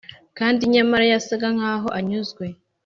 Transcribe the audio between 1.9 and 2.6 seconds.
anyuzwe.